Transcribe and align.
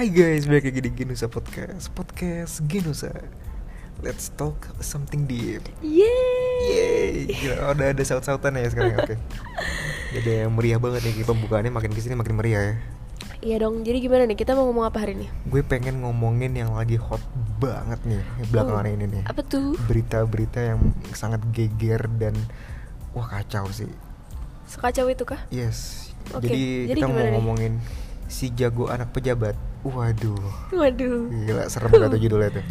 Hai 0.00 0.08
guys, 0.08 0.48
balik 0.48 0.64
lagi 0.64 0.80
di 0.80 0.90
Genusa 0.96 1.28
Podcast 1.28 1.92
Podcast 1.92 2.64
Genusa 2.64 3.12
Let's 4.00 4.32
talk 4.32 4.72
something 4.80 5.28
deep 5.28 5.60
Yeay. 5.84 6.08
Yeay 6.64 7.12
Gila, 7.28 7.76
udah 7.76 7.92
ada 7.92 8.00
saut-sautan 8.00 8.56
ya 8.56 8.64
sekarang, 8.72 8.96
oke 8.96 9.20
Jadi 10.16 10.40
yang 10.40 10.56
meriah 10.56 10.80
banget 10.80 11.04
nih, 11.04 11.20
pembukaannya 11.20 11.68
makin 11.68 11.92
ke 11.92 12.00
sini 12.00 12.16
makin 12.16 12.32
meriah 12.32 12.62
ya 12.64 12.74
Iya 13.44 13.56
dong, 13.68 13.84
jadi 13.84 14.00
gimana 14.00 14.24
nih? 14.24 14.40
Kita 14.40 14.56
mau 14.56 14.72
ngomong 14.72 14.88
apa 14.88 15.04
hari 15.04 15.20
ini? 15.20 15.28
Gue 15.44 15.60
pengen 15.60 16.00
ngomongin 16.00 16.56
yang 16.56 16.72
lagi 16.72 16.96
hot 16.96 17.20
banget 17.60 18.00
nih 18.08 18.24
Belakangan 18.48 18.88
Oh, 18.88 18.96
ini 18.96 19.04
nih 19.04 19.22
Apa 19.28 19.44
tuh? 19.44 19.76
Berita-berita 19.84 20.64
yang 20.64 20.96
sangat 21.12 21.44
geger 21.52 22.08
dan 22.16 22.32
Wah 23.12 23.28
kacau 23.28 23.68
sih 23.68 23.92
Sekacau 24.64 25.12
itu 25.12 25.28
kah? 25.28 25.44
Yes 25.52 26.08
Oke, 26.32 26.48
Jadi, 26.48 26.88
jadi 26.88 27.04
kita 27.04 27.12
mau 27.12 27.20
nih? 27.20 27.32
ngomongin 27.36 27.72
Si 28.32 28.48
jago 28.56 28.88
anak 28.88 29.12
pejabat 29.12 29.68
Waduh. 29.80 30.36
Waduh. 30.72 31.32
Gila 31.48 31.64
serem 31.68 31.88
banget 31.88 32.08
tuh 32.12 32.20
judulnya 32.28 32.50
tuh. 32.60 32.66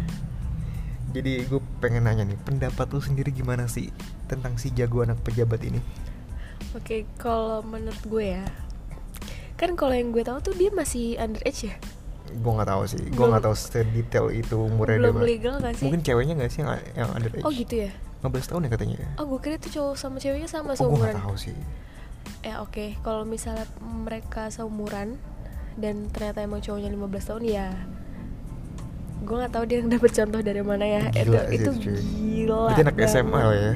Jadi 1.10 1.42
gue 1.42 1.58
pengen 1.82 2.06
nanya 2.06 2.22
nih 2.22 2.38
Pendapat 2.38 2.86
lu 2.94 3.02
sendiri 3.02 3.34
gimana 3.34 3.66
sih 3.66 3.90
Tentang 4.30 4.54
si 4.62 4.70
jago 4.70 5.02
anak 5.02 5.18
pejabat 5.26 5.58
ini? 5.66 5.82
Oke, 6.70 7.02
kalau 7.18 7.66
menurut 7.66 7.98
gue 8.06 8.38
ya, 8.38 8.46
kan 9.58 9.74
kalau 9.74 9.90
yang 9.90 10.14
gue 10.14 10.22
tahu 10.22 10.38
tuh 10.38 10.54
dia 10.54 10.70
masih 10.70 11.18
underage 11.18 11.66
ya, 11.66 11.74
Gue 12.30 12.52
gak 12.54 12.70
tahu 12.70 12.82
sih 12.86 13.02
Gue 13.10 13.26
gak 13.26 13.42
tahu 13.42 13.56
sedetail 13.58 14.30
itu 14.30 14.54
umurnya 14.54 15.02
belum 15.02 15.18
dia, 15.18 15.26
legal 15.26 15.54
gak 15.58 15.74
sih? 15.74 15.82
Mungkin 15.82 16.00
ceweknya 16.06 16.38
gak 16.38 16.50
sih 16.54 16.62
yang, 16.62 16.78
yang 16.94 17.10
underage? 17.10 17.42
Oh 17.42 17.50
gitu 17.50 17.74
ya? 17.74 17.92
15 18.22 18.50
tahun 18.54 18.60
ya 18.62 18.70
katanya 18.70 18.96
Oh 19.18 19.26
gue 19.26 19.40
kira 19.42 19.58
tuh 19.58 19.70
cowok 19.74 19.94
sama 19.98 20.22
ceweknya 20.22 20.46
sama 20.46 20.78
Oh 20.78 20.78
gue 20.78 20.78
seumuran. 20.78 21.14
gak 21.18 21.26
tahu 21.26 21.34
sih. 21.34 21.56
Ya 22.46 22.62
oke, 22.62 22.94
kalau 23.02 23.26
misalnya 23.26 23.66
mereka 23.82 24.46
seumuran 24.54 25.18
dan 25.76 26.08
ternyata 26.08 26.40
emang 26.40 26.58
cowoknya 26.58 26.88
15 26.88 26.98
tahun 27.28 27.42
ya 27.44 27.68
gue 29.20 29.36
nggak 29.36 29.52
tahu 29.52 29.64
dia 29.64 29.78
dapet 29.92 30.10
contoh 30.10 30.40
dari 30.40 30.62
mana 30.62 30.84
ya 30.84 31.02
Gila 31.12 31.42
itu, 31.46 31.52
itu 31.52 31.60
itu, 31.60 31.70
cuy. 31.78 31.98
gila 32.40 32.60
Berarti 32.66 32.82
anak 32.82 32.94
banget. 32.96 33.12
SMA 33.12 33.40
ya 33.52 33.72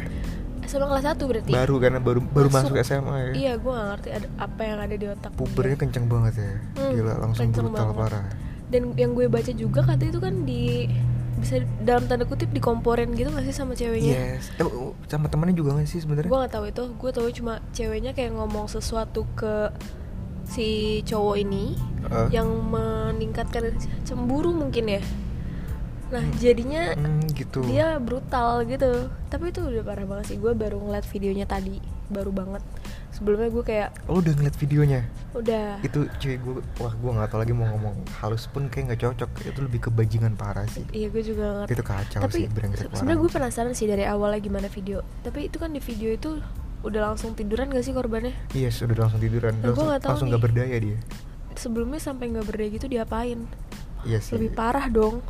SMA 0.64 0.86
kelas 0.88 1.04
1 1.06 1.20
berarti 1.22 1.50
Baru 1.52 1.74
karena 1.76 2.00
baru 2.00 2.20
baru 2.24 2.48
masuk, 2.48 2.72
Masuk. 2.72 2.88
SMA 2.88 3.14
ya 3.14 3.30
Iya, 3.36 3.52
gue 3.54 3.68
gak 3.70 3.86
ngerti 3.90 4.08
ada 4.10 4.26
apa 4.38 4.60
yang 4.64 4.78
ada 4.80 4.94
di 4.94 5.06
otak 5.06 5.32
Pubernya 5.34 5.76
kenceng 5.76 6.06
banget 6.06 6.34
ya 6.40 6.52
Hmm, 6.74 6.92
Gila 6.94 7.12
langsung 7.20 7.46
brutal 7.50 7.70
banget. 7.70 7.96
parah 7.98 8.26
Dan 8.66 8.82
yang 8.94 9.12
gue 9.12 9.26
baca 9.28 9.52
juga 9.52 9.80
katanya 9.84 10.10
itu 10.10 10.20
kan 10.20 10.34
di 10.42 10.88
bisa 11.34 11.58
dalam 11.78 12.06
tanda 12.06 12.24
kutip 12.24 12.48
dikomporin 12.48 13.12
gitu 13.12 13.28
gak 13.28 13.44
sih 13.44 13.52
sama 13.52 13.74
ceweknya? 13.74 14.16
Yes 14.32 14.48
eh, 14.54 14.64
uh, 14.64 14.96
Sama 15.04 15.28
temennya 15.28 15.52
juga 15.52 15.76
gak 15.76 15.84
sih 15.84 16.00
sebenarnya 16.00 16.32
Gue 16.32 16.40
gak 16.40 16.54
tahu 16.54 16.64
itu, 16.64 16.82
gue 16.88 17.10
tahu 17.12 17.26
cuma 17.34 17.54
ceweknya 17.70 18.10
kayak 18.10 18.32
ngomong 18.32 18.64
sesuatu 18.64 19.28
ke 19.34 19.68
si 20.44 20.68
cowok 21.02 21.36
ini 21.38 21.74
Eh. 22.04 22.28
yang 22.36 22.46
meningkatkan 22.68 23.72
cemburu 24.04 24.52
mungkin 24.52 24.84
ya. 24.90 25.02
Nah 26.12 26.20
jadinya 26.36 26.92
Hmm 26.92 27.24
gitu 27.32 27.64
dia 27.64 27.96
brutal 27.96 28.62
gitu. 28.64 29.08
Tapi 29.26 29.50
itu 29.50 29.64
udah 29.64 29.82
parah 29.82 30.04
banget 30.04 30.24
sih. 30.28 30.36
Gue 30.36 30.52
baru 30.52 30.78
ngeliat 30.78 31.08
videonya 31.08 31.48
tadi, 31.48 31.80
baru 32.06 32.28
banget. 32.28 32.60
Sebelumnya 33.08 33.48
gue 33.48 33.64
kayak 33.64 33.88
Lo 34.04 34.18
udah 34.18 34.32
ngeliat 34.34 34.56
videonya 34.58 35.00
udah 35.34 35.82
itu 35.82 36.06
cuy 36.18 36.34
gue 36.34 36.62
wah 36.78 36.90
gue 36.90 37.10
nggak 37.10 37.26
tahu 37.26 37.42
lagi 37.42 37.50
mau 37.50 37.66
ngomong 37.68 37.94
halus 38.18 38.46
pun 38.46 38.66
kayak 38.66 38.90
nggak 38.90 39.00
cocok 39.02 39.30
itu 39.42 39.60
lebih 39.62 39.80
kebajingan 39.82 40.34
parah 40.34 40.62
sih 40.66 40.82
Iya 40.90 41.10
gue 41.10 41.22
juga 41.22 41.44
ngerti. 41.62 41.74
itu 41.74 41.84
kacau 41.84 42.20
Tapi 42.22 42.38
sih 42.38 42.46
sebenarnya 42.86 43.18
gue 43.18 43.30
penasaran 43.30 43.70
sih 43.72 43.86
dari 43.86 44.02
awalnya 44.02 44.38
gimana 44.38 44.66
video. 44.66 45.02
Tapi 45.22 45.46
itu 45.46 45.58
kan 45.58 45.70
di 45.70 45.78
video 45.78 46.10
itu 46.10 46.38
udah 46.84 47.00
langsung 47.06 47.32
tiduran 47.32 47.68
gak 47.68 47.80
sih 47.80 47.90
korbannya? 47.90 48.36
iya 48.52 48.68
sudah 48.68 48.94
langsung 48.98 49.18
tiduran 49.18 49.56
Nah, 49.56 49.72
gua 49.72 49.72
langsung, 49.72 49.86
nggak 49.86 50.00
tahu 50.00 50.10
langsung 50.10 50.26
nih. 50.26 50.30
nggak 50.30 50.44
berdaya 50.44 50.76
dia 50.78 50.98
Sebelumnya 51.54 51.98
sampai 51.98 52.24
nggak 52.28 52.44
berdaya 52.44 52.68
gitu 52.70 52.86
diapain? 52.86 53.40
iya 54.02 54.18
sih 54.18 54.34
Lebih 54.34 54.50
parah 54.52 54.86
dong. 54.86 55.22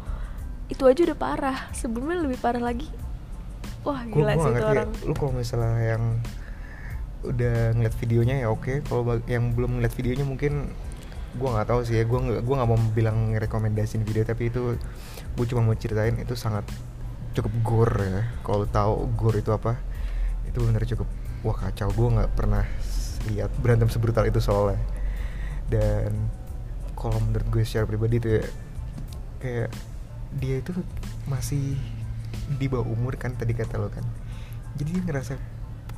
Itu 0.66 0.84
aja 0.84 1.04
udah 1.04 1.14
parah. 1.14 1.68
Sebelumnya 1.70 2.16
lebih 2.18 2.36
parah 2.36 2.58
lagi. 2.58 2.88
Wah 3.82 4.00
gila 4.02 4.32
sih 4.32 4.40
ngerti 4.40 4.50
itu 4.50 4.64
ya, 4.64 4.72
orang. 4.72 4.90
lu 5.02 5.12
kalau 5.12 5.32
misalnya 5.32 5.82
yang 5.86 6.02
udah 7.22 7.56
ngeliat 7.72 7.94
videonya 7.94 8.34
ya 8.38 8.48
oke 8.48 8.80
kalau 8.82 9.02
bag- 9.02 9.24
yang 9.26 9.52
belum 9.52 9.76
ngeliat 9.76 9.92
videonya 9.92 10.24
mungkin 10.24 10.68
gue 11.34 11.48
nggak 11.50 11.66
tahu 11.66 11.80
sih 11.82 11.96
ya 11.96 12.04
gue 12.04 12.18
nggak 12.18 12.40
gue 12.40 12.54
nggak 12.54 12.68
mau 12.68 12.80
bilang 12.90 13.18
rekomendasiin 13.34 14.00
video 14.02 14.22
tapi 14.22 14.48
itu 14.48 14.76
gue 15.30 15.46
cuma 15.46 15.60
mau 15.62 15.74
ceritain 15.74 16.16
itu 16.16 16.32
sangat 16.34 16.64
cukup 17.32 17.52
gore 17.60 18.00
ya 18.00 18.22
kalau 18.40 18.64
tahu 18.64 18.92
gore 19.12 19.38
itu 19.38 19.50
apa 19.50 19.76
itu 20.44 20.56
bener 20.58 20.84
cukup 20.86 21.08
wah 21.44 21.54
kacau 21.54 21.92
gue 21.92 22.08
nggak 22.18 22.32
pernah 22.32 22.64
lihat 23.28 23.52
berantem 23.60 23.88
sebrutal 23.88 24.24
itu 24.24 24.40
soalnya 24.40 24.80
dan 25.68 26.12
kalau 26.94 27.20
menurut 27.20 27.46
gue 27.48 27.62
secara 27.62 27.84
pribadi 27.84 28.16
tuh 28.18 28.32
ya 28.40 28.44
kayak 29.38 29.70
dia 30.34 30.56
itu 30.58 30.72
masih 31.24 31.76
di 32.58 32.66
bawah 32.66 32.84
umur 32.84 33.14
kan 33.14 33.36
tadi 33.36 33.52
kata 33.52 33.76
lo 33.76 33.88
kan 33.88 34.04
jadi 34.74 34.90
dia 34.90 35.02
ngerasa 35.04 35.34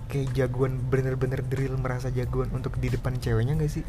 kayak 0.07 0.35
jagoan 0.35 0.79
bener-bener 0.87 1.43
drill 1.43 1.75
merasa 1.79 2.11
jagoan 2.11 2.51
untuk 2.53 2.79
di 2.79 2.91
depan 2.91 3.17
ceweknya 3.17 3.55
gak 3.57 3.73
sih 3.73 3.87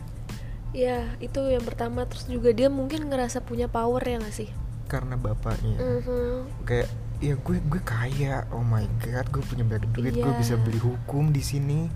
Iya 0.75 1.16
itu 1.24 1.39
yang 1.47 1.63
pertama. 1.63 2.03
Terus 2.12 2.28
juga 2.28 2.51
dia 2.51 2.68
mungkin 2.68 3.07
ngerasa 3.07 3.39
punya 3.39 3.72
power 3.72 4.03
ya 4.03 4.19
gak 4.19 4.35
sih? 4.35 4.51
karena 4.88 5.16
bapaknya 5.19 5.75
Mhm. 5.79 6.63
kayak 6.63 6.88
ya 7.20 7.34
gue 7.36 7.58
gue 7.60 7.82
kaya. 7.82 8.46
Oh 8.50 8.62
my 8.62 8.86
god 9.00 9.26
gue 9.28 9.44
punya 9.44 9.64
banyak 9.64 9.90
duit. 9.92 10.14
Gue 10.14 10.26
Iya. 10.26 10.38
bisa 10.38 10.54
beli 10.56 10.78
hukum 10.78 11.30
di 11.30 11.42
sini. 11.42 11.90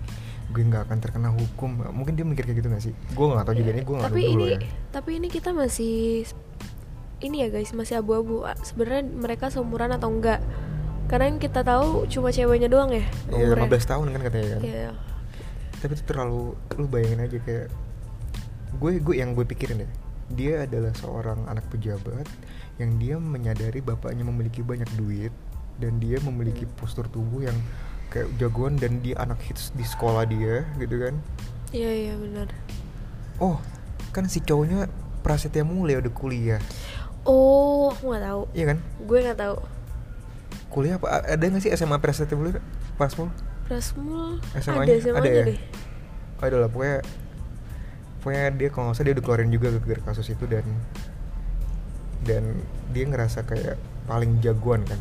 Gue 0.50 0.62
nggak 0.62 0.86
akan 0.86 0.98
terkena 0.98 1.30
hukum. 1.30 1.80
Mungkin 1.88 2.12
dia 2.12 2.22
mikir 2.22 2.44
kayak 2.44 2.58
gitu 2.58 2.68
gak 2.68 2.82
sih? 2.82 2.94
Gue 3.10 3.26
nggak 3.26 3.44
tahu 3.44 3.56
juga 3.56 3.70
Ya, 3.70 3.74
ini 3.74 3.82
gue 3.82 3.94
nggak 3.94 4.08
tapi 4.08 4.22
ini 4.26 4.44
ya. 4.46 4.58
tapi 4.90 5.10
ini 5.16 5.28
kita 5.28 5.50
masih 5.50 6.26
ini 7.20 7.36
ya 7.38 7.48
guys 7.48 7.70
masih 7.70 7.94
abu-abu. 7.96 8.42
Sebenarnya 8.60 9.06
mereka 9.06 9.46
seumuran 9.46 9.90
atau 9.90 10.08
enggak? 10.08 10.42
Karena 11.06 11.28
yang 11.28 11.38
kita 11.38 11.60
tahu 11.60 12.04
cuma 12.06 12.28
ceweknya 12.28 12.66
doang 12.66 12.88
ya 12.88 13.04
Iya, 13.28 13.52
umurnya. 13.52 13.68
15 13.68 13.84
tahun 13.86 14.06
kan 14.08 14.20
katanya 14.22 14.48
kan? 14.50 14.60
Iya. 14.62 14.90
tapi 15.74 15.92
itu 15.92 16.04
terlalu 16.04 16.42
lu 16.72 16.86
bayangin 16.86 17.20
aja 17.20 17.38
kayak 17.38 17.66
gue 18.72 18.92
gue 18.96 19.14
yang 19.14 19.34
gue 19.34 19.42
pikirin 19.44 19.82
ya 19.82 19.90
dia 20.34 20.64
adalah 20.64 20.92
seorang 20.96 21.44
anak 21.46 21.64
pejabat 21.68 22.26
yang 22.80 22.96
dia 22.96 23.16
menyadari 23.20 23.78
bapaknya 23.78 24.24
memiliki 24.24 24.64
banyak 24.64 24.88
duit 24.96 25.32
dan 25.78 25.98
dia 25.98 26.18
memiliki 26.24 26.64
postur 26.78 27.08
tubuh 27.08 27.44
yang 27.44 27.56
kayak 28.12 28.28
jagoan 28.36 28.76
dan 28.76 29.00
dia 29.00 29.16
anak 29.16 29.40
hits 29.40 29.72
di 29.72 29.84
sekolah 29.84 30.28
dia 30.28 30.64
gitu 30.76 30.96
kan? 31.00 31.14
Iya 31.72 31.90
iya 31.90 32.14
benar. 32.16 32.48
Oh 33.40 33.56
kan 34.12 34.28
si 34.28 34.44
cowoknya 34.44 34.88
Prasetya 35.24 35.64
Mulia 35.64 36.02
udah 36.02 36.12
kuliah. 36.12 36.60
Oh 37.24 37.88
aku 37.94 38.12
nggak 38.12 38.24
tahu. 38.26 38.42
Iya 38.52 38.64
kan? 38.74 38.78
Gue 39.08 39.18
nggak 39.24 39.38
tahu. 39.40 39.56
Kuliah 40.68 40.96
apa? 41.00 41.24
Ada 41.24 41.44
nggak 41.44 41.62
sih 41.64 41.72
SMA 41.72 41.96
Prasetya 42.00 42.36
Mulia 42.36 42.60
pas 43.00 43.12
mau 43.16 43.32
Prasmul 43.62 44.36
SMA-nya? 44.58 44.84
ada 44.84 45.00
SMA 45.00 45.18
Ada 45.22 45.30
ya? 45.30 45.44
deh. 45.48 45.60
Ada 46.42 46.56
lah. 46.60 46.68
Pokoknya 46.68 46.98
pokoknya 48.22 48.54
dia 48.54 48.68
kalau 48.70 48.90
nggak 48.90 48.96
salah 48.96 49.06
dia 49.10 49.14
udah 49.18 49.24
keluarin 49.26 49.50
juga 49.50 49.68
gara 49.82 50.02
kasus 50.06 50.30
itu 50.30 50.46
dan 50.46 50.62
dan 52.22 52.54
dia 52.94 53.04
ngerasa 53.10 53.42
kayak 53.42 53.74
paling 54.06 54.38
jagoan 54.38 54.86
kan. 54.86 54.98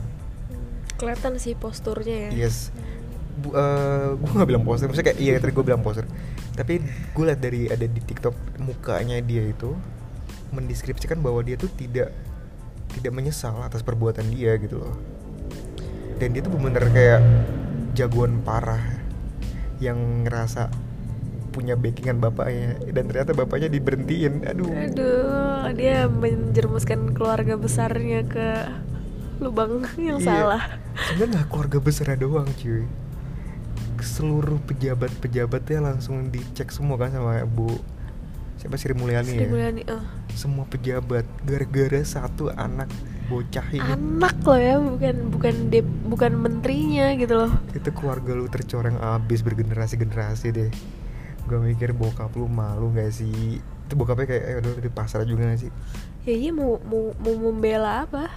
Kelihatan 0.98 1.38
sih 1.38 1.54
posturnya 1.54 2.30
ya. 2.30 2.50
Yes. 2.50 2.74
Bu, 3.38 3.54
eh, 3.54 4.09
gue 4.20 4.32
nggak 4.34 4.50
bilang 4.50 4.66
poster 4.66 4.90
maksudnya 4.90 5.14
kayak 5.14 5.20
iya 5.22 5.38
tadi 5.38 5.54
gue 5.54 5.66
bilang 5.66 5.86
poster. 5.86 6.06
Tapi 6.58 6.82
gue 7.14 7.24
liat 7.24 7.40
dari 7.40 7.70
ada 7.70 7.86
di 7.86 8.02
TikTok 8.02 8.58
mukanya 8.59 9.22
dia 9.22 9.46
itu 9.46 9.72
mendeskripsikan 10.52 11.22
bahwa 11.22 11.46
dia 11.46 11.56
tuh 11.56 11.72
tidak 11.78 12.12
tidak 12.92 13.14
menyesal 13.16 13.56
atas 13.64 13.86
perbuatan 13.86 14.28
dia 14.34 14.58
gitu 14.58 14.82
loh. 14.82 14.98
Dan 16.18 16.34
dia 16.34 16.42
tuh 16.44 16.53
bener 16.58 16.86
kayak 16.90 17.22
jagoan 17.94 18.42
parah 18.42 18.82
yang 19.82 20.26
ngerasa 20.28 20.70
punya 21.52 21.76
backingan 21.76 22.24
bapaknya 22.24 22.80
dan 22.96 23.12
ternyata 23.12 23.36
bapaknya 23.36 23.68
diberhentiin. 23.68 24.48
Aduh. 24.48 24.72
Aduh 24.72 25.68
dia 25.76 26.08
menjerumuskan 26.08 27.12
keluarga 27.16 27.59
besarnya 27.59 28.24
ke 28.26 28.48
lubang 29.42 29.84
yang 29.98 30.22
Iya. 30.22 30.26
salah. 30.26 30.64
Sebenarnya 31.09 31.28
nggak 31.42 31.48
keluarga 31.50 31.78
besar 31.82 32.08
doang 32.16 32.48
cuy. 32.58 32.86
Seluruh 34.02 34.58
pejabat-pejabatnya 34.66 35.80
langsung 35.94 36.34
dicek 36.34 36.74
semua 36.74 36.98
kan 36.98 37.14
sama 37.14 37.46
bu 37.46 37.70
siapa 38.58 38.78
Sri 38.78 38.94
Mulyani 38.94 39.34
Sri 39.34 39.46
ya? 39.46 39.50
Mulyani 39.50 39.82
eh. 39.90 40.03
semua 40.38 40.66
pejabat 40.70 41.26
gara-gara 41.46 42.02
satu 42.06 42.53
anak 42.53 42.90
bocah 43.30 43.66
ini. 43.74 43.82
Anak 43.82 44.38
loh 44.46 44.59
ya 44.59 44.76
bukan 44.78 45.16
bukan 45.34 45.56
dep, 45.74 45.88
bukan 46.06 46.32
menterinya 46.38 47.14
gitu 47.18 47.34
loh. 47.46 47.52
Itu 47.74 47.90
keluarga 47.94 48.38
lu 48.38 48.46
tercoreng 48.50 48.98
abis 49.02 49.42
bergenerasi-generasi 49.42 50.48
deh 50.53 50.72
gue 51.43 51.58
mikir 51.58 51.91
bokap 51.91 52.32
lu 52.34 52.46
malu 52.46 52.91
gak 52.91 53.09
sih? 53.09 53.58
Itu 53.59 53.93
bokapnya 53.93 54.26
kayak 54.26 54.43
eh 54.43 54.55
udah 54.59 54.72
di 54.79 54.91
pasar 54.91 55.23
juga 55.23 55.46
gak 55.46 55.61
sih? 55.61 55.72
Ya 56.22 56.34
iya 56.34 56.52
mau 56.53 56.78
mau 56.85 57.11
mau 57.17 57.49
membela 57.49 58.05
apa? 58.05 58.29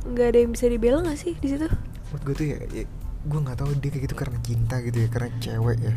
Nggak 0.00 0.26
ada 0.28 0.38
yang 0.38 0.50
bisa 0.52 0.64
dibela 0.64 1.00
nggak 1.00 1.16
sih 1.16 1.32
di 1.36 1.48
situ? 1.48 1.68
Menurut 2.10 2.22
gue 2.24 2.34
tuh 2.34 2.46
ya, 2.46 2.58
ya 2.72 2.84
gue 3.20 3.38
nggak 3.38 3.56
tahu 3.56 3.70
dia 3.76 3.90
kayak 3.92 4.04
gitu 4.08 4.16
karena 4.16 4.38
cinta 4.40 4.74
gitu 4.80 4.96
ya 4.96 5.08
karena 5.08 5.30
cewek 5.38 5.78
ya. 5.80 5.94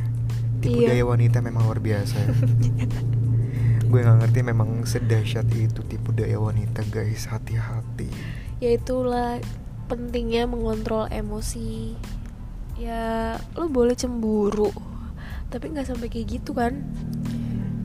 Tipe 0.60 0.80
Iya. 0.80 0.88
daya 0.92 1.04
wanita 1.06 1.38
memang 1.40 1.64
luar 1.64 1.80
biasa. 1.80 2.16
Ya. 2.24 2.88
gue 3.84 4.02
nggak 4.02 4.20
ngerti 4.26 4.40
memang 4.42 4.70
sedahsyat 4.84 5.46
itu 5.54 5.86
tipu 5.86 6.10
daya 6.12 6.42
wanita 6.42 6.82
guys. 6.90 7.30
Hati-hati. 7.30 8.10
Ya 8.58 8.74
itulah 8.74 9.38
pentingnya 9.86 10.50
mengontrol 10.50 11.06
emosi. 11.08 11.94
Ya 12.74 13.38
lo 13.54 13.70
boleh 13.70 13.94
cemburu 13.94 14.74
tapi 15.54 15.70
nggak 15.70 15.86
sampai 15.86 16.10
kayak 16.10 16.42
gitu 16.42 16.58
kan? 16.58 16.82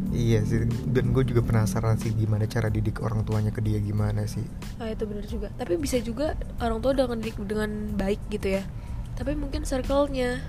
Iya 0.08 0.40
sih 0.40 0.64
dan 0.88 1.12
gue 1.12 1.20
juga 1.22 1.44
penasaran 1.44 2.00
sih 2.00 2.08
gimana 2.10 2.48
cara 2.48 2.72
didik 2.72 3.04
orang 3.04 3.22
tuanya 3.22 3.52
ke 3.52 3.60
dia 3.60 3.76
gimana 3.76 4.24
sih. 4.24 4.40
Ah 4.80 4.88
itu 4.88 5.04
benar 5.04 5.28
juga. 5.28 5.52
Tapi 5.52 5.76
bisa 5.76 6.00
juga 6.00 6.32
orang 6.58 6.80
tua 6.80 6.96
udah 6.96 7.12
ngedidik 7.12 7.36
dengan 7.44 7.92
baik 7.92 8.18
gitu 8.32 8.56
ya. 8.56 8.64
Tapi 9.14 9.36
mungkin 9.36 9.68
circle-nya. 9.68 10.40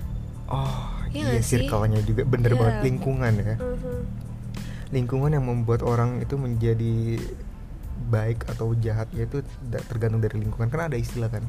Oh 0.47 0.95
Iya 1.11 1.35
iya 1.35 1.41
sih? 1.43 1.67
circle-nya 1.67 1.99
juga. 2.01 2.23
Bener 2.23 2.55
Iya. 2.55 2.57
banget 2.57 2.75
lingkungan 2.87 3.33
ya. 3.35 3.55
Mhm. 3.59 3.99
lingkungan 4.89 5.29
yang 5.29 5.45
membuat 5.45 5.85
orang 5.85 6.17
itu 6.17 6.33
menjadi 6.33 7.21
baik 8.09 8.49
atau 8.49 8.73
jahat 8.73 9.05
ya 9.13 9.29
itu 9.29 9.45
tergantung 9.85 10.17
dari 10.17 10.41
lingkungan. 10.41 10.65
Kan 10.65 10.89
ada 10.89 10.97
istilah 10.97 11.29
kan 11.29 11.45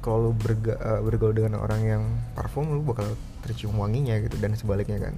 kalau 0.00 0.26
lu 0.26 0.32
berga, 0.34 0.74
eh, 0.74 0.98
bergaul 0.98 1.30
dengan 1.30 1.62
orang 1.62 1.86
yang 1.86 2.02
parfum 2.34 2.66
lu 2.66 2.82
bakal 2.82 3.06
tercium 3.40 3.74
wanginya 3.74 4.16
gitu 4.18 4.36
dan 4.36 4.52
sebaliknya 4.52 5.00
kan 5.00 5.14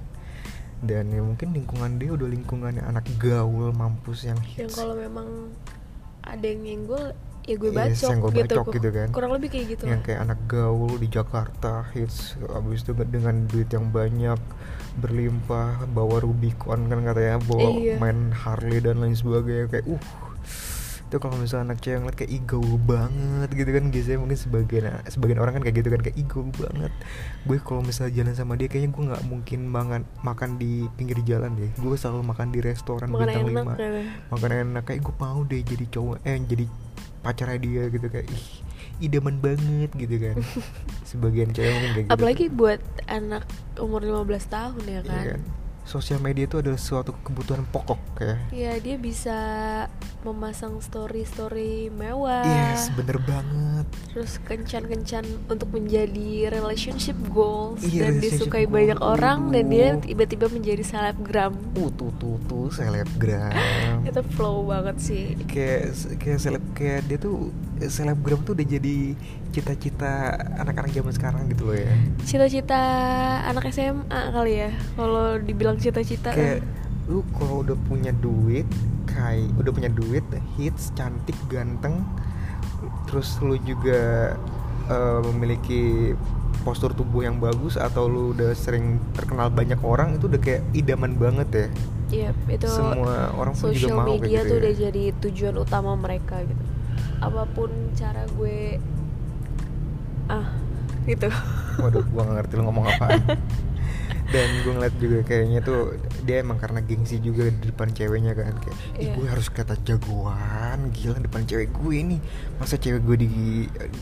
dan 0.79 1.07
ya 1.07 1.19
mungkin 1.19 1.51
lingkungan 1.51 1.95
dia 1.95 2.11
udah 2.11 2.27
lingkungannya 2.27 2.83
anak 2.83 3.07
gaul 3.15 3.71
mampus 3.71 4.23
yang 4.23 4.35
yang 4.51 4.67
hits 4.67 4.75
kalau 4.75 4.95
memang 4.95 5.51
ada 6.21 6.43
yang 6.43 6.59
nyenggol 6.59 7.15
ya 7.43 7.55
gue 7.55 7.71
Yes, 7.71 7.99
bacok, 7.99 8.09
yang 8.09 8.19
gue 8.19 8.31
gitu, 8.31 8.39
bacok 8.45 8.65
gitu 8.71 8.89
kan. 8.89 9.07
kurang 9.11 9.31
lebih 9.35 9.49
kayak 9.49 9.65
gitu 9.69 9.83
yang 9.83 9.99
lah. 9.99 10.05
kayak 10.05 10.19
anak 10.21 10.39
gaul 10.45 10.91
di 10.95 11.07
Jakarta 11.07 11.73
hits 11.91 12.35
abis 12.49 12.83
itu 12.83 12.91
dengan 13.05 13.47
duit 13.47 13.67
yang 13.67 13.91
banyak 13.91 14.39
berlimpah 14.93 15.87
bawa 15.89 16.19
Rubicon 16.19 16.85
kan 16.85 16.99
katanya 17.01 17.39
bawa 17.41 17.67
Iya. 17.73 17.95
main 17.97 18.31
Harley 18.31 18.79
dan 18.79 18.99
lain 18.99 19.11
sebagainya 19.13 19.67
kayak 19.69 19.85
uh 19.89 20.03
itu 21.13 21.21
kalau 21.21 21.37
misalnya 21.37 21.69
anak 21.69 21.79
cewek 21.79 22.01
ngeliat 22.01 22.17
kayak 22.17 22.31
gaul 22.43 22.73
banget 22.81 23.49
gitu 23.53 23.69
kan 23.69 23.83
biasanya 23.87 24.17
mungkin 24.17 24.33
sebagian 24.35 24.83
sebagian 25.05 25.37
orang 25.37 25.53
kan 25.53 25.61
kayak 25.61 25.77
gitu 25.77 25.89
kan 25.89 26.01
kayak 26.01 26.17
gaul 26.25 26.49
banget. 26.51 26.89
Gue 27.45 27.57
kalau 27.59 27.79
misalnya 27.79 28.13
jalan 28.15 28.33
sama 28.33 28.57
dia 28.57 28.65
kayaknya 28.65 28.89
gue 28.89 29.03
nggak 29.07 29.23
mungkin 29.23 29.59
makan 29.63 30.01
makan 30.19 30.49
di 30.57 30.89
pinggir 30.91 31.21
jalan 31.21 31.53
deh. 31.53 31.69
Gue 31.77 31.93
selalu 31.93 32.25
makan 32.25 32.49
di 32.49 32.59
restoran 32.59 33.07
Makan 33.07 33.21
bintang 33.21 33.45
enak 33.45 33.49
lima. 33.53 33.73
kan. 33.77 34.05
makan 34.27 34.49
enak 34.65 34.83
kayak 34.83 34.99
gue 34.99 35.15
mau 35.15 35.39
deh 35.43 35.61
jadi 35.61 35.85
cowok 35.87 36.17
eh 36.23 36.37
jadi 36.41 36.65
pacarnya 37.21 37.57
dia 37.57 37.83
gitu 37.87 38.07
kayak 38.09 38.27
ih 38.27 38.45
idaman 38.99 39.35
banget 39.37 39.89
gitu 39.93 40.15
kan. 40.17 40.35
Sebagian 41.09 41.53
cewek 41.53 41.69
mungkin 41.71 41.91
kayak 41.93 42.05
gitu 42.05 42.13
apalagi 42.17 42.45
tuh. 42.47 42.55
buat 42.57 42.81
anak 43.05 43.45
umur 43.77 44.01
15 44.01 44.25
tahun 44.49 44.81
ya 44.81 44.89
Iya 44.89 45.01
kan. 45.03 45.25
kan. 45.29 45.41
Sosial 45.83 46.17
media 46.17 46.47
itu 46.47 46.57
adalah 46.57 46.79
suatu 46.79 47.11
kebutuhan 47.21 47.67
pokok 47.67 47.99
kayak 48.15 48.39
Iya 48.49 48.79
dia 48.79 48.95
bisa 48.97 49.37
memasang 50.23 50.79
story-story 50.79 51.91
mewah. 51.91 52.47
Yes 52.47 52.87
bener 52.95 53.19
banget. 53.23 53.85
Terus 54.15 54.39
kencan-kencan 54.47 55.25
untuk 55.51 55.69
menjadi 55.75 56.47
relationship 56.49 57.15
goals. 57.29 57.83
Iya, 57.83 58.07
Dan 58.07 58.19
relationship 58.19 58.39
disukai 58.47 58.65
goals. 58.65 58.75
banyak 58.75 58.99
orang 59.03 59.39
Dan 59.51 59.65
dia 59.67 59.87
tiba-tiba 59.99 60.47
menjadi 60.47 60.83
selebgram. 60.83 61.53
Uh 61.75 61.91
tuh 61.93 62.11
tuh 62.17 62.39
tuh 62.47 62.71
selebgram. 62.71 63.51
Itu 64.07 64.23
flow 64.33 64.63
banget 64.67 64.97
sih. 65.03 65.35
Kayak 65.45 65.93
kayak 66.17 66.39
seleb 66.39 66.63
kayak 66.73 67.05
dia 67.11 67.17
tuh 67.19 67.51
selebgram 67.83 68.39
tuh 68.47 68.55
udah 68.55 68.67
jadi 68.67 69.15
cita-cita 69.53 70.33
anak-anak 70.57 70.91
zaman 70.95 71.13
sekarang 71.13 71.43
gitu 71.51 71.69
loh 71.69 71.77
ya. 71.77 71.93
Cita-cita 72.25 72.81
anak 73.45 73.69
SMA 73.69 74.21
kali 74.33 74.65
ya 74.65 74.71
Kalau 74.97 75.37
dibilang 75.37 75.77
cita-cita. 75.77 76.33
Kayak 76.33 76.65
lu 77.03 77.19
kalau 77.35 77.67
udah 77.67 77.75
punya 77.83 78.15
duit 78.15 78.63
kayak 79.13 79.53
udah 79.55 79.71
punya 79.71 79.89
duit 79.93 80.25
hits 80.57 80.89
cantik 80.97 81.37
ganteng. 81.47 82.01
Terus 83.07 83.39
lu 83.39 83.55
juga 83.61 84.33
eh, 84.89 85.19
memiliki 85.31 86.13
postur 86.63 86.95
tubuh 86.95 87.27
yang 87.27 87.37
bagus 87.37 87.75
atau 87.75 88.07
lu 88.07 88.31
udah 88.31 88.55
sering 88.55 88.97
terkenal 89.13 89.51
banyak 89.51 89.77
orang 89.83 90.15
itu 90.15 90.25
udah 90.31 90.41
kayak 90.41 90.61
idaman 90.73 91.13
banget 91.19 91.49
ya. 91.51 91.67
Iya 92.13 92.29
itu 92.45 92.67
semua 92.69 93.33
orang 93.33 93.53
pun 93.57 93.73
juga 93.73 93.93
mau 93.99 94.05
kayak 94.05 94.21
media 94.21 94.41
gitu 94.41 94.49
tuh 94.49 94.55
ya. 94.55 94.61
udah 94.61 94.73
jadi 94.77 95.03
tujuan 95.27 95.55
utama 95.59 95.91
mereka 95.97 96.35
gitu. 96.45 96.63
Apa 97.19 97.43
pun 97.51 97.69
cara 97.95 98.23
gue 98.37 98.79
Ah 100.31 100.47
gitu. 101.03 101.27
Waduh, 101.83 102.05
gua 102.15 102.21
gak 102.23 102.35
ngerti 102.39 102.53
lu 102.55 102.63
ngomong 102.69 102.85
apaan 102.85 103.19
Dan 104.33 104.49
gue 104.59 104.73
ngeliat 104.73 104.95
juga 104.97 105.17
kayaknya 105.23 105.61
tuh 105.61 105.93
Dia 106.21 106.41
emang 106.41 106.57
karena 106.57 106.81
gengsi 106.81 107.21
juga 107.21 107.45
di 107.45 107.69
depan 107.69 107.85
ceweknya 107.87 108.33
kan 108.33 108.57
Kayak, 108.57 108.77
ih 108.95 108.99
Iya. 108.99 109.13
gue 109.13 109.25
harus 109.29 109.47
kata 109.47 109.77
jagoan 109.79 110.89
Gila 110.89 111.21
depan 111.21 111.45
cewek 111.45 111.69
gue 111.71 111.97
nih 112.03 112.19
Masa 112.57 112.75
cewek 112.75 113.01
gue 113.03 113.17
di 113.19 113.29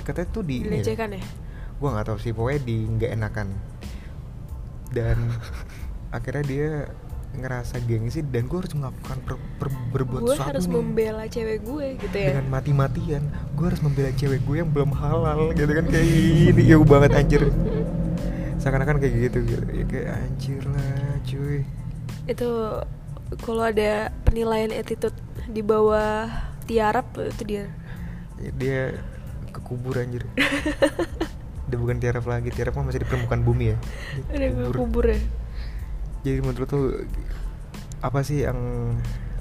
Katanya 0.02 0.32
tuh 0.32 0.42
di 0.42 0.64
ini 0.64 0.80
ya, 0.80 0.88
Dilecehkan 0.88 1.10
ya? 1.12 1.24
Gue 1.76 1.88
gak 1.90 2.06
tahu 2.06 2.18
sih, 2.18 2.32
pokoknya 2.32 2.62
di 2.62 2.76
nggak 2.88 3.12
enakan. 3.12 3.48
Dan 4.88 5.18
akhirnya 6.16 6.44
dia 6.44 6.70
ngerasa 7.32 7.80
gengsi 7.82 8.22
Dan 8.22 8.46
gue 8.46 8.58
harus 8.58 8.72
melakukan 8.72 9.18
per- 9.24 9.42
per- 9.58 9.88
berbuat 9.90 10.22
Gue 10.22 10.38
harus 10.38 10.64
nih. 10.64 10.74
membela 10.74 11.26
cewek 11.26 11.60
gue 11.62 11.88
gitu 11.98 12.16
ya? 12.16 12.36
Dengan 12.36 12.48
mati-matian 12.50 13.24
gue 13.52 13.66
harus 13.66 13.80
membela 13.80 14.12
cewek 14.12 14.42
gue 14.42 14.56
yang 14.58 14.70
belum 14.70 14.92
halal 14.94 15.52
gitu 15.52 15.68
kan 15.70 15.86
kayak 15.86 16.08
ini 16.50 16.64
jauh 16.66 16.84
banget 16.84 17.12
anjir 17.14 17.42
seakan-akan 18.62 19.02
kayak 19.02 19.14
gitu 19.30 19.38
gitu. 19.44 19.64
Ya 19.74 19.84
kayak 19.90 20.08
anjir 20.14 20.64
lah 20.70 21.18
cuy. 21.26 21.60
Itu 22.30 22.50
kalau 23.42 23.64
ada 23.66 24.14
penilaian 24.24 24.72
attitude 24.72 25.18
di 25.50 25.66
bawah 25.66 26.30
tiarap 26.70 27.10
itu 27.18 27.44
dia. 27.44 27.66
Ya, 28.38 28.52
dia 28.56 28.80
kekubur 29.52 29.98
anjir. 29.98 30.24
Udah 31.68 31.78
bukan 31.80 31.98
tiarap 31.98 32.24
lagi 32.30 32.54
tiarap 32.54 32.78
mah 32.78 32.88
masih 32.88 33.02
di 33.02 33.08
permukaan 33.10 33.42
bumi 33.42 33.74
ya. 33.74 33.78
Dia 34.30 34.36
ada 34.38 34.48
kekubur. 34.54 34.76
kubur 34.78 35.06
ya 35.10 35.20
jadi 36.22 36.40
menurut 36.42 36.70
tuh 36.70 36.86
apa 38.02 38.22
sih 38.22 38.46
yang 38.46 38.58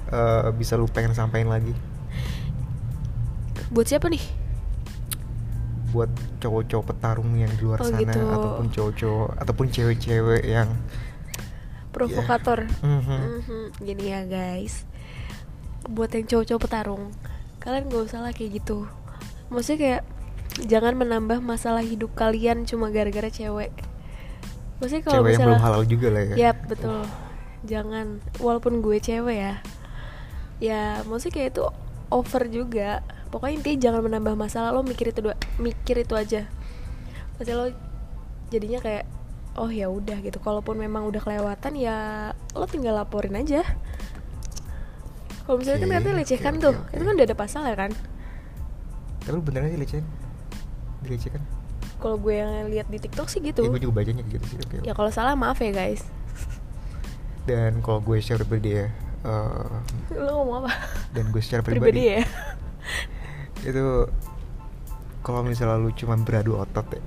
eh, 0.09 0.49
bisa 0.57 0.77
lu 0.77 0.89
pengen 0.89 1.13
sampaikan 1.13 1.49
lagi? 1.49 1.73
Buat 3.69 3.87
siapa 3.87 4.09
nih? 4.09 4.21
Buat 5.93 6.09
cowok-cowok 6.41 6.85
petarung 6.87 7.31
yang 7.35 7.49
di 7.49 7.61
luar 7.61 7.79
Oh, 7.79 7.85
sana 7.85 8.01
gitu. 8.01 8.19
ataupun 8.19 8.65
cowok-cowok 8.67 9.29
ataupun 9.37 9.67
cewek-cewek 9.69 10.43
yang 10.43 10.69
provokator 11.91 12.65
Mhm. 12.79 13.19
Mhm. 13.43 13.63
gini 13.79 14.05
ya 14.07 14.21
guys 14.23 14.87
buat 15.83 16.09
yang 16.09 16.25
cowok-cowok 16.25 16.61
petarung 16.61 17.03
kalian 17.59 17.85
gak 17.85 18.03
usah 18.03 18.19
lah 18.21 18.31
kayak 18.31 18.57
gitu 18.57 18.87
maksudnya 19.47 19.77
kayak 19.77 20.01
jangan 20.63 20.95
menambah 20.95 21.39
masalah 21.39 21.81
hidup 21.81 22.11
kalian 22.13 22.63
cuma 22.63 22.89
gara-gara 22.89 23.27
cewek 23.27 23.71
maksudnya 24.77 25.03
kalau 25.03 25.21
cewek 25.21 25.29
yang 25.29 25.37
misalnya 25.37 25.51
belum 25.53 25.63
halal 25.63 25.83
juga 25.85 26.07
lah 26.09 26.23
ya 26.23 26.35
Yap, 26.49 26.57
betul. 26.67 27.01
Jangan 27.61 28.07
walaupun 28.41 28.81
gue 28.81 28.97
cewek 28.97 29.37
ya. 29.37 29.53
Ya, 30.57 30.81
maksudnya 31.05 31.33
kayak 31.35 31.49
itu 31.53 31.65
over 32.09 32.43
juga. 32.49 33.05
Pokoknya 33.31 33.63
intinya 33.63 33.79
jangan 33.89 34.01
menambah 34.11 34.35
masalah 34.35 34.75
lo 34.75 34.83
mikir 34.83 35.15
itu 35.15 35.23
dua, 35.23 35.39
mikir 35.57 36.03
itu 36.03 36.13
aja. 36.19 36.51
Maksudnya 37.39 37.55
lo 37.55 37.67
jadinya 38.51 38.79
kayak 38.83 39.07
oh 39.55 39.71
ya 39.71 39.87
udah 39.87 40.19
gitu. 40.19 40.37
Kalaupun 40.43 40.75
memang 40.75 41.07
udah 41.07 41.23
kelewatan 41.23 41.79
ya 41.79 42.29
lo 42.53 42.67
tinggal 42.67 42.99
laporin 42.99 43.39
aja. 43.39 43.63
Kalau 45.47 45.57
misalnya 45.57 45.79
kan 45.81 45.89
Oke, 45.89 45.97
katanya 45.97 46.15
lecehkan 46.21 46.53
oke, 46.59 46.63
tuh, 46.63 46.73
oke. 46.77 46.93
itu 46.93 47.03
kan 47.03 47.13
udah 47.17 47.27
ada 47.27 47.37
pasal 47.39 47.61
ya 47.65 47.75
kan? 47.75 47.91
Tapi 49.25 49.37
beneran 49.41 49.67
sih 49.73 49.79
lecehkan? 49.79 50.07
Dilecehkan? 51.01 51.41
Kalau 52.01 52.17
gue 52.17 52.33
yang 52.33 52.69
lihat 52.69 52.87
di 52.89 52.97
TikTok 53.01 53.27
sih 53.29 53.41
gitu. 53.41 53.65
Ya 53.65 53.69
gue 53.73 53.81
juga 53.81 53.93
bacanya 54.01 54.23
gitu 54.27 54.45
sih 54.47 54.57
oke. 54.61 54.77
Ya 54.85 54.93
kalau 54.93 55.09
salah 55.09 55.33
maaf 55.33 55.57
ya 55.59 55.73
guys. 55.73 56.05
Dan 57.47 57.81
kalau 57.81 58.05
gue 58.05 58.21
share 58.21 58.37
pribadi 58.45 58.77
ya 58.77 58.87
eh, 59.25 60.17
Lo 60.17 60.45
ngomong 60.45 60.65
apa? 60.65 60.73
Dan 61.13 61.33
gue 61.33 61.41
secara 61.41 61.65
pribadi, 61.65 61.89
Pribadi 61.89 62.03
ya. 62.15 62.21
Itu 63.61 64.09
Kalau 65.21 65.45
misalnya 65.45 65.77
lu 65.77 65.93
cuma 65.93 66.17
beradu 66.17 66.57
otot 66.57 66.85
ya 66.91 67.01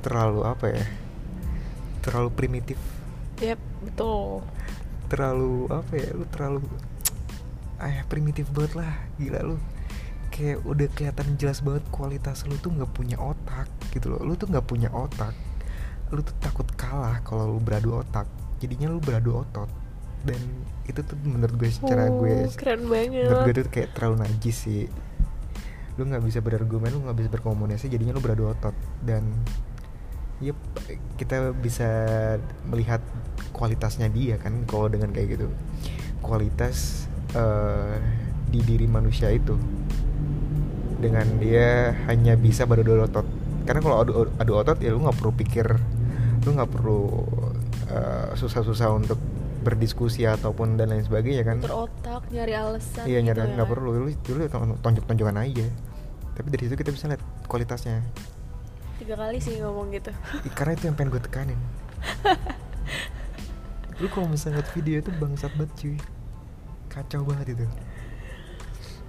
Terlalu 0.00 0.40
apa 0.44 0.66
ya? 0.72 0.84
Terlalu 2.00 2.28
primitif. 2.32 2.80
Yap, 3.40 3.60
betul. 3.84 4.40
Terlalu 5.12 5.68
apa 5.68 5.92
ya? 5.96 6.08
Lu 6.16 6.24
terlalu 6.32 6.60
Ah 7.84 8.04
primitif 8.08 8.48
banget 8.52 8.80
lah. 8.80 8.92
Gila 9.20 9.40
lu. 9.44 9.56
Kayak 10.32 10.64
udah 10.64 10.88
kelihatan 10.96 11.28
jelas 11.36 11.60
banget 11.60 11.84
kualitas 11.92 12.48
lu 12.48 12.56
tuh 12.60 12.72
nggak 12.72 12.92
punya 12.96 13.20
otak 13.20 13.68
gitu 13.92 14.16
loh. 14.16 14.20
Lu 14.24 14.32
tuh 14.36 14.48
nggak 14.48 14.64
punya 14.64 14.88
otak. 14.92 15.36
Lu 16.12 16.24
tuh 16.24 16.32
takut 16.40 16.64
kalah 16.76 17.20
kalau 17.20 17.56
lu 17.56 17.60
beradu 17.60 18.00
otak. 18.00 18.24
Jadinya 18.60 18.88
lu 18.88 19.00
beradu 19.00 19.44
otot. 19.44 19.68
Dan 20.24 20.40
itu 20.88 21.00
tuh 21.04 21.16
menurut 21.24 21.56
gue 21.56 21.68
secara 21.72 22.08
Oh, 22.08 22.24
gue 22.24 22.48
keren 22.56 22.88
banget. 22.88 23.28
menurut 23.28 23.44
gue 23.48 23.54
tuh 23.60 23.66
kayak 23.72 23.88
terlalu 23.96 24.16
najis 24.24 24.56
sih 24.68 24.84
lu 25.98 26.06
nggak 26.06 26.22
bisa 26.22 26.38
berargumen 26.38 26.90
lu 26.92 27.00
nggak 27.06 27.18
bisa 27.18 27.28
berkomunikasi 27.32 27.90
jadinya 27.90 28.14
lu 28.16 28.22
beradu 28.22 28.50
otot 28.52 28.74
dan 29.02 29.26
yep 30.40 30.56
kita 31.20 31.52
bisa 31.52 31.88
melihat 32.68 33.02
kualitasnya 33.52 34.08
dia 34.08 34.40
kan 34.40 34.64
kalau 34.64 34.88
dengan 34.88 35.10
kayak 35.12 35.38
gitu. 35.38 35.48
Kualitas 36.20 37.08
eh, 37.36 37.96
di 38.48 38.60
diri 38.64 38.86
manusia 38.88 39.28
itu. 39.32 39.56
Dengan 41.00 41.24
dia 41.40 41.96
hanya 42.12 42.36
bisa 42.36 42.68
beradu 42.68 43.00
otot 43.00 43.40
karena 43.70 43.80
kalau 43.86 43.96
adu 44.02 44.12
adu 44.34 44.52
otot 44.58 44.78
ya 44.82 44.90
lu 44.90 45.04
nggak 45.04 45.14
perlu 45.20 45.32
pikir 45.36 45.66
lu 46.42 46.50
nggak 46.56 46.70
perlu 46.74 47.22
eh, 47.86 48.34
susah-susah 48.34 48.88
untuk 48.98 49.20
berdiskusi 49.60 50.24
ataupun 50.24 50.80
dan 50.80 50.92
lain 50.92 51.04
sebagainya 51.04 51.44
kan. 51.44 51.60
Berotak, 51.60 52.24
nyari 52.32 52.52
alasan 52.56 53.04
iya 53.04 53.20
gitu 53.20 53.32
nyari 53.32 53.38
ya 53.40 53.46
nggak 53.54 53.68
kan. 53.68 53.74
perlu. 53.76 53.88
Lu 53.96 54.10
dulu 54.12 54.38
tonjok-tonjokan 54.80 55.36
aja. 55.40 55.66
Tapi 56.36 56.48
dari 56.48 56.62
situ 56.66 56.76
kita 56.76 56.90
bisa 56.90 57.06
lihat 57.12 57.22
kualitasnya. 57.46 58.00
Tiga 59.00 59.16
kali 59.16 59.38
sih 59.40 59.60
ngomong 59.60 59.92
gitu. 59.92 60.12
Karena 60.56 60.72
itu 60.76 60.84
yang 60.88 60.96
pengen 60.96 61.12
gue 61.12 61.22
tekanin. 61.24 61.60
Lu 64.00 64.08
kalau 64.08 64.28
misalnya 64.32 64.60
ngeliat 64.60 64.70
video 64.72 64.96
itu 65.04 65.10
bangsat 65.20 65.52
banget 65.56 65.72
cuy. 65.76 65.96
Kacau 66.88 67.20
banget 67.24 67.56
itu. 67.56 67.66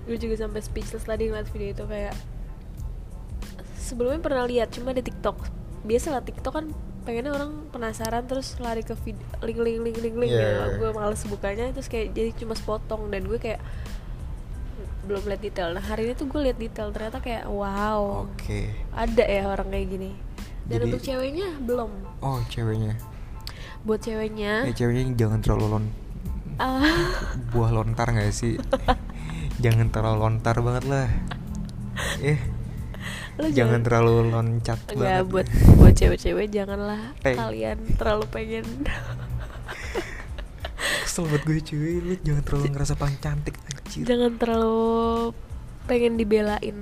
Gue 0.07 0.17
juga 0.19 0.35
sampai 0.43 0.59
speechless 0.59 1.07
tadi 1.07 1.31
ngeliat 1.31 1.47
video 1.51 1.71
itu 1.71 1.83
kayak 1.87 2.15
Sebelumnya 3.91 4.23
pernah 4.23 4.47
lihat 4.47 4.71
cuma 4.71 4.95
di 4.95 5.03
TikTok. 5.03 5.35
Biasalah 5.83 6.23
TikTok 6.23 6.53
kan 6.55 6.65
pengennya 7.01 7.33
orang 7.33 7.51
penasaran 7.73 8.23
terus 8.29 8.57
lari 8.61 8.85
ke 8.85 8.93
vid- 8.93 9.25
link 9.41 9.57
link 9.57 9.79
link 9.81 9.97
link 9.97 10.15
link 10.15 10.31
iya. 10.31 10.77
gue 10.77 10.89
males 10.93 11.21
bukanya 11.25 11.73
terus 11.73 11.89
kayak 11.89 12.13
jadi 12.13 12.29
cuma 12.37 12.53
sepotong. 12.53 13.09
Dan 13.09 13.25
gue 13.25 13.39
kayak 13.41 13.61
belum 15.09 15.25
lihat 15.25 15.41
detail. 15.41 15.69
Nah 15.73 15.81
hari 15.81 16.09
ini 16.09 16.13
tuh 16.13 16.29
gue 16.29 16.41
lihat 16.45 16.57
detail 16.61 16.93
ternyata 16.93 17.17
kayak 17.19 17.49
wow. 17.49 18.29
Oke. 18.29 18.69
Ada 18.93 19.25
ya 19.25 19.43
orang 19.49 19.73
kayak 19.73 19.87
gini. 19.89 20.11
Dan 20.69 20.77
Jadi- 20.77 20.85
untuk 20.87 21.01
ceweknya 21.01 21.47
belum. 21.57 21.91
Oh 22.21 22.39
ceweknya. 22.47 22.93
Buat 23.81 24.05
ceweknya. 24.05 24.69
Ya 24.69 24.73
ceweknya 24.77 25.03
jangan 25.17 25.41
terlalu 25.41 25.65
lon 25.67 25.85
ah. 26.61 26.85
buah 27.49 27.73
lontar 27.73 28.13
nggak 28.13 28.29
sih? 28.29 28.61
Jangan 29.63 29.89
terlalu 29.89 30.17
lontar 30.21 30.55
banget 30.61 30.85
lah. 30.85 31.09
Eh 32.21 32.37
lo 33.41 33.49
jangan 33.49 33.81
terlalu 33.81 34.29
loncat 34.29 34.79
Enggak 34.87 35.01
banget. 35.19 35.25
buat 35.27 35.47
buat 35.75 35.93
cewek-cewek 35.93 36.47
janganlah 36.47 37.01
Eh. 37.21 37.33
kalian 37.33 37.77
terlalu 37.97 38.25
pengen. 38.29 38.65
Kesel 41.01 41.25
banget 41.27 41.43
gue 41.43 41.59
cuy. 41.63 41.93
Lu 41.99 42.13
jangan 42.21 42.43
terlalu 42.45 42.65
ngerasa 42.71 42.93
paling 42.95 43.17
cantik 43.17 43.55
anjir. 43.59 44.03
Jangan 44.05 44.31
terlalu 44.37 44.79
pengen 45.85 46.15
dibelain. 46.15 46.77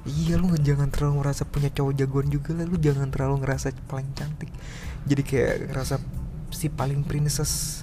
Iya 0.00 0.40
lu 0.40 0.56
jangan 0.56 0.88
terlalu 0.88 1.20
ngerasa 1.20 1.44
punya 1.44 1.68
cowok 1.68 1.92
jagoan 1.92 2.28
juga 2.28 2.56
lah. 2.56 2.64
Lu 2.64 2.78
jangan 2.78 3.10
terlalu 3.10 3.44
ngerasa 3.44 3.70
paling 3.84 4.08
cantik. 4.14 4.48
Jadi 5.04 5.22
kayak 5.22 5.68
ngerasa 5.68 6.00
si 6.48 6.66
paling 6.68 7.04
princess. 7.04 7.82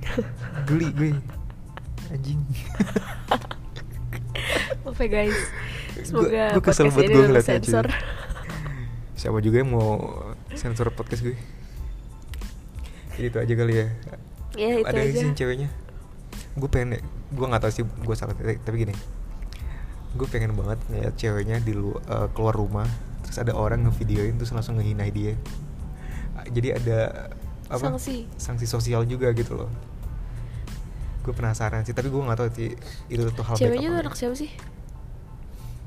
Geli 0.68 0.88
gue. 0.90 1.12
Anjing. 2.08 2.40
Maaf 4.80 4.96
ya 4.96 5.08
guys 5.10 5.36
Semoga 6.04 6.44
gue 6.54 6.62
kesel 6.62 6.86
banget 6.92 7.10
gue 7.10 7.24
ngeliatnya 7.26 7.58
sensor. 7.58 7.86
Siapa 9.18 9.38
juga 9.42 9.56
yang 9.62 9.70
mau 9.74 9.90
sensor 10.54 10.94
podcast 10.94 11.26
gue? 11.26 11.36
Jadi 13.18 13.26
itu 13.34 13.38
aja 13.42 13.52
kali 13.58 13.74
ya. 13.74 13.86
Ya 14.54 14.68
itu 14.78 14.86
ada 14.86 15.00
aja. 15.02 15.18
sih 15.18 15.28
ceweknya. 15.34 15.68
Gue 16.54 16.70
pengen 16.70 17.02
gue 17.34 17.46
nggak 17.46 17.62
tahu 17.66 17.72
sih 17.74 17.84
gue 17.84 18.14
salah 18.14 18.34
tapi 18.38 18.76
gini. 18.86 18.94
Gue 20.14 20.26
pengen 20.30 20.54
banget 20.54 20.78
ngeliat 20.86 21.14
ceweknya 21.18 21.58
di 21.58 21.74
lu, 21.74 21.98
eh, 21.98 22.28
keluar 22.32 22.54
rumah 22.54 22.86
terus 23.26 23.44
ada 23.44 23.52
orang 23.52 23.84
ngevideoin 23.84 24.38
terus 24.38 24.54
langsung 24.54 24.78
ngehina 24.78 25.04
dia. 25.10 25.34
Jadi 26.48 26.68
ada 26.78 27.28
apa? 27.68 27.84
Sanksi. 27.92 28.24
sanksi 28.38 28.66
sosial 28.70 29.02
juga 29.04 29.34
gitu 29.34 29.58
loh. 29.58 29.70
Gue 31.26 31.34
penasaran 31.34 31.82
sih 31.84 31.92
tapi 31.92 32.08
gue 32.08 32.22
nggak 32.22 32.38
tahu 32.38 32.48
sih 32.54 32.70
itu 33.10 33.22
tuh 33.34 33.44
hal 33.44 33.58
Ceweknya 33.58 33.90
tuh 33.92 34.00
anak 34.06 34.14
siapa 34.14 34.38
sih? 34.38 34.48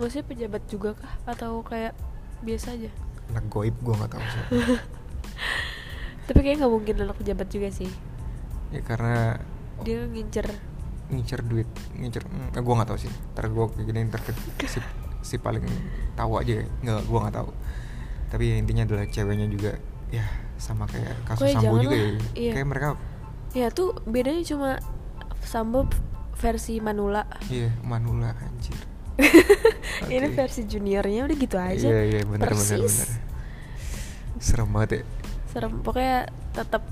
Maksudnya 0.01 0.25
pejabat 0.25 0.63
juga 0.65 0.98
kah? 0.98 1.13
Atau 1.29 1.62
kayak 1.62 1.93
biasa 2.41 2.74
aja? 2.74 2.89
anak 3.31 3.46
goib 3.48 3.75
gue 3.79 3.93
nggak 3.96 4.12
tahu 4.12 4.24
sih 4.27 4.43
Tapi 6.27 6.39
kayaknya 6.43 6.58
nggak 6.63 6.74
mungkin 6.74 6.96
anak 7.08 7.15
pejabat 7.17 7.48
juga 7.48 7.70
sih 7.72 7.91
ya 8.72 8.81
karena 8.84 9.39
Dia 9.84 10.08
ngincer 10.08 10.48
ngincer 11.12 11.43
duit 11.43 11.67
ngincer 11.96 12.24
mm, 12.24 12.55
gue 12.55 12.74
nggak 12.75 12.88
tahu 12.88 13.00
sih 13.00 13.12
ntar 13.36 13.51
gue 13.51 13.65
kayak 13.75 13.86
gini 13.88 14.00
ntar 14.08 14.22
si, 14.72 14.79
si 15.24 15.36
paling 15.39 15.63
tahu 16.15 16.39
aja 16.39 16.63
ya. 16.63 16.65
nggak 16.84 17.03
gue 17.03 17.20
nggak 17.20 17.36
tahu 17.36 17.50
tapi 18.31 18.43
ya 18.48 18.55
intinya 18.63 18.84
adalah 18.88 19.05
ceweknya 19.12 19.48
juga 19.51 19.75
ya 20.08 20.24
sama 20.55 20.88
kayak 20.88 21.20
kasus 21.27 21.51
Pokoknya 21.51 21.55
sambo 21.60 21.75
juga 21.84 21.96
ya 21.96 22.03
janganlah, 22.08 22.31
iya. 22.36 22.51
kayak 22.55 22.67
mereka 22.67 22.89
Ya 23.51 23.67
tuh 23.67 23.91
bedanya 24.08 24.48
cuma 24.48 24.79
Sambo 25.43 25.84
versi 26.39 26.79
Manula 26.79 27.27
iya 27.51 27.67
manula 27.84 28.31
anjir 28.39 28.79
Ini 30.10 30.27
versi 30.34 30.62
juniornya 30.65 31.27
udah 31.29 31.38
gitu 31.38 31.58
aja. 31.60 31.88
Iya 31.91 32.01
iya 32.08 32.22
benar 32.25 32.50
benar 32.50 32.58
Persis. 32.58 32.79
benar 32.79 33.10
serem 34.41 34.70
banget 34.74 34.89
ya. 34.89 35.01
Serem. 35.53 35.72
Pokoknya 35.86 36.27
tetap 36.51 36.84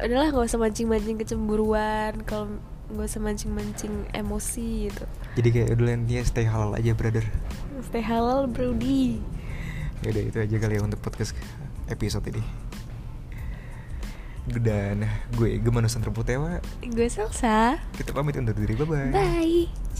adalah 0.00 0.32
nggak 0.32 0.48
usah 0.48 0.58
mancing-mancing 0.58 1.16
kecemburuan 1.20 2.18
kalau 2.26 2.58
nggak 2.90 3.06
usah 3.06 3.20
mancing-mancing 3.22 4.08
emosi 4.10 4.90
gitu. 4.90 5.04
Jadi 5.38 5.48
kayak 5.52 5.68
udah 5.76 5.94
intinya 5.94 6.24
stay 6.24 6.48
halal 6.48 6.72
aja 6.74 6.96
brother. 6.96 7.24
Stay 7.84 8.02
halal 8.02 8.48
brody. 8.48 9.20
Ya 10.02 10.08
udah 10.10 10.24
itu 10.24 10.38
aja 10.40 10.56
kali 10.58 10.74
ya 10.76 10.82
untuk 10.82 11.00
podcast 11.04 11.36
episode 11.86 12.24
ini. 12.32 12.42
Dan 14.44 15.08
gue 15.40 15.56
Gemanusan 15.56 16.04
Terputewa 16.04 16.60
gue 16.84 17.08
Salsa. 17.08 17.80
Kita 17.96 18.12
pamit 18.12 18.36
undur 18.36 18.52
diri. 18.52 18.76
Bye 18.76 18.88
bye 18.88 19.08
bye 19.12 19.93